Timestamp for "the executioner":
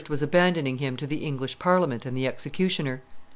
2.17-3.03